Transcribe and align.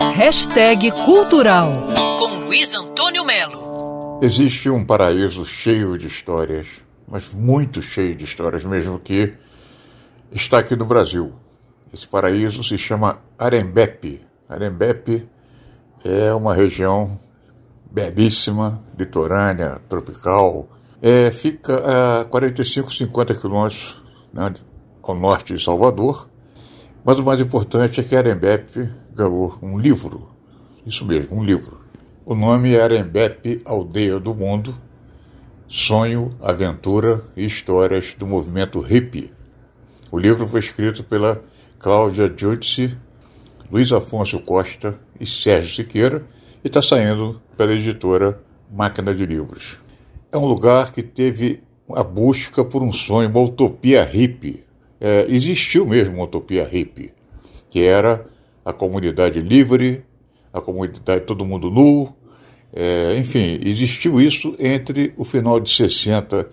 Hashtag 0.00 0.92
Cultural 1.04 1.72
com 2.20 2.44
Luiz 2.44 2.72
Antônio 2.72 3.24
Melo. 3.24 4.20
Existe 4.22 4.70
um 4.70 4.86
paraíso 4.86 5.44
cheio 5.44 5.98
de 5.98 6.06
histórias, 6.06 6.68
mas 7.08 7.28
muito 7.32 7.82
cheio 7.82 8.14
de 8.14 8.22
histórias 8.22 8.64
mesmo, 8.64 9.00
que 9.00 9.34
está 10.30 10.60
aqui 10.60 10.76
no 10.76 10.84
Brasil. 10.84 11.32
Esse 11.92 12.06
paraíso 12.06 12.62
se 12.62 12.78
chama 12.78 13.18
Arembepe. 13.36 14.24
Arembepe 14.48 15.28
é 16.04 16.32
uma 16.32 16.54
região 16.54 17.18
belíssima, 17.90 18.80
litorânea, 18.96 19.80
tropical. 19.88 20.68
É, 21.02 21.32
fica 21.32 22.20
a 22.20 22.24
45, 22.24 22.94
50 22.94 23.34
quilômetros 23.34 24.00
né, 24.32 24.54
ao 25.02 25.16
norte 25.16 25.54
de 25.54 25.64
Salvador. 25.64 26.28
Mas 27.04 27.18
o 27.18 27.24
mais 27.24 27.40
importante 27.40 28.00
é 28.00 28.04
que 28.04 28.16
Arembepe 28.16 28.88
ganhou 29.14 29.58
um 29.62 29.78
livro. 29.78 30.28
Isso 30.86 31.04
mesmo, 31.04 31.36
um 31.36 31.44
livro. 31.44 31.80
O 32.24 32.34
nome 32.34 32.74
é 32.74 32.82
Arembepe, 32.82 33.60
Aldeia 33.64 34.20
do 34.20 34.34
Mundo, 34.34 34.74
Sonho, 35.66 36.34
Aventura 36.40 37.24
e 37.36 37.44
Histórias 37.44 38.14
do 38.18 38.26
Movimento 38.26 38.80
Hippie. 38.80 39.32
O 40.10 40.18
livro 40.18 40.46
foi 40.46 40.60
escrito 40.60 41.04
pela 41.04 41.42
Cláudia 41.78 42.32
Giudice, 42.34 42.96
Luiz 43.70 43.92
Afonso 43.92 44.40
Costa 44.40 44.98
e 45.20 45.26
Sérgio 45.26 45.76
Siqueira 45.76 46.24
e 46.64 46.68
está 46.68 46.80
saindo 46.80 47.40
pela 47.56 47.72
editora 47.72 48.40
Máquina 48.70 49.14
de 49.14 49.26
Livros. 49.26 49.78
É 50.32 50.36
um 50.36 50.46
lugar 50.46 50.92
que 50.92 51.02
teve 51.02 51.62
a 51.94 52.02
busca 52.02 52.64
por 52.64 52.82
um 52.82 52.92
sonho, 52.92 53.28
uma 53.28 53.40
utopia 53.40 54.04
hippie. 54.04 54.64
É, 55.00 55.26
existiu 55.28 55.86
mesmo 55.86 56.14
uma 56.14 56.24
utopia 56.24 56.64
hippie, 56.64 57.12
que 57.70 57.84
era 57.84 58.26
a 58.64 58.72
comunidade 58.72 59.40
livre, 59.40 60.02
a 60.52 60.60
comunidade 60.60 61.24
todo 61.24 61.44
mundo 61.44 61.70
nu, 61.70 62.12
é, 62.72 63.16
enfim, 63.16 63.60
existiu 63.64 64.20
isso 64.20 64.54
entre 64.58 65.14
o 65.16 65.24
final 65.24 65.58
de 65.60 65.70
60 65.70 66.48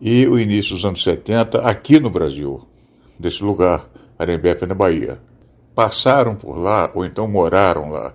e 0.00 0.26
o 0.26 0.38
início 0.38 0.74
dos 0.74 0.84
anos 0.84 1.02
70 1.02 1.60
aqui 1.60 1.98
no 1.98 2.10
Brasil, 2.10 2.66
desse 3.18 3.42
lugar, 3.42 3.88
Arembepe, 4.18 4.66
na 4.66 4.74
Bahia. 4.74 5.18
Passaram 5.74 6.36
por 6.36 6.58
lá, 6.58 6.90
ou 6.94 7.04
então 7.04 7.26
moraram 7.26 7.90
lá, 7.90 8.14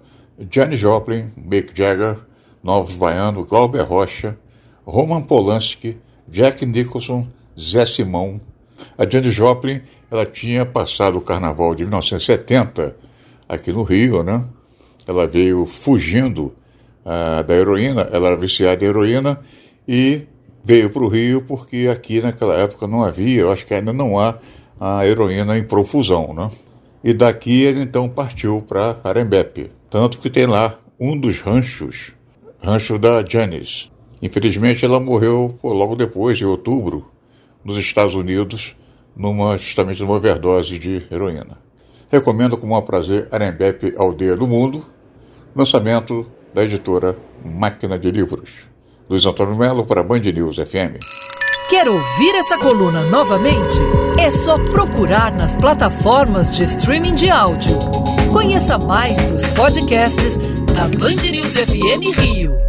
Janis 0.49 0.79
Joplin, 0.79 1.31
Mick 1.35 1.75
Jagger, 1.75 2.17
Novos 2.63 2.95
Baiano, 2.95 3.45
Glauber 3.45 3.81
Rocha, 3.81 4.37
Roman 4.85 5.21
Polanski, 5.21 5.97
Jack 6.27 6.65
Nicholson, 6.65 7.27
Zé 7.59 7.85
Simão. 7.85 8.39
A 8.97 9.09
Janis 9.09 9.33
Joplin 9.33 9.81
ela 10.11 10.25
tinha 10.25 10.65
passado 10.65 11.17
o 11.17 11.21
carnaval 11.21 11.75
de 11.75 11.83
1970 11.83 12.95
aqui 13.47 13.71
no 13.71 13.83
Rio, 13.83 14.23
né? 14.23 14.43
Ela 15.07 15.25
veio 15.27 15.65
fugindo 15.65 16.53
uh, 17.05 17.43
da 17.43 17.55
heroína, 17.55 18.07
ela 18.11 18.27
era 18.27 18.35
viciada 18.35 18.83
em 18.83 18.87
heroína 18.87 19.39
e 19.87 20.23
veio 20.63 20.89
para 20.89 21.03
o 21.03 21.07
Rio 21.07 21.41
porque 21.41 21.89
aqui 21.91 22.21
naquela 22.21 22.55
época 22.55 22.87
não 22.87 23.03
havia, 23.03 23.41
eu 23.41 23.51
acho 23.51 23.65
que 23.65 23.73
ainda 23.73 23.93
não 23.93 24.19
há 24.19 24.37
a 24.79 25.05
heroína 25.05 25.57
em 25.57 25.63
profusão, 25.63 26.33
né? 26.33 26.51
E 27.03 27.13
daqui 27.13 27.63
ele 27.63 27.81
então 27.81 28.09
partiu 28.09 28.61
para 28.61 28.99
Arembepe, 29.03 29.71
tanto 29.89 30.19
que 30.19 30.29
tem 30.29 30.45
lá 30.45 30.77
um 30.99 31.17
dos 31.17 31.39
ranchos, 31.39 32.11
rancho 32.61 32.99
da 32.99 33.23
Janice. 33.25 33.89
Infelizmente 34.21 34.83
ela 34.83 34.99
morreu 34.99 35.57
pô, 35.61 35.71
logo 35.71 35.95
depois, 35.95 36.41
em 36.41 36.45
outubro, 36.45 37.08
nos 37.63 37.77
Estados 37.77 38.15
Unidos, 38.15 38.75
numa, 39.15 39.57
justamente 39.57 40.01
numa 40.01 40.15
overdose 40.15 40.77
de 40.79 41.05
heroína. 41.11 41.57
Recomendo 42.11 42.57
com 42.57 42.67
maior 42.67 42.81
prazer 42.81 43.27
Arembepe 43.31 43.93
Aldeia 43.97 44.35
do 44.35 44.47
Mundo, 44.47 44.85
lançamento 45.55 46.25
da 46.53 46.63
editora 46.63 47.15
Máquina 47.43 47.97
de 47.97 48.09
Livros. 48.09 48.49
Luiz 49.09 49.25
Antônio 49.25 49.55
Melo 49.55 49.85
para 49.85 50.03
Band 50.03 50.19
News 50.19 50.57
FM. 50.57 50.99
Quer 51.69 51.87
ouvir 51.87 52.35
essa 52.35 52.57
coluna 52.57 53.03
novamente? 53.03 53.77
É 54.19 54.31
só 54.31 54.57
procurar 54.57 55.35
nas 55.35 55.55
plataformas 55.55 56.49
de 56.51 56.63
streaming 56.63 57.13
de 57.13 57.29
áudio. 57.29 57.77
Conheça 58.33 58.77
mais 58.77 59.21
dos 59.31 59.47
podcasts 59.49 60.35
da 60.73 60.87
Band 60.87 61.29
News 61.31 61.55
FM 61.55 62.17
Rio. 62.17 62.68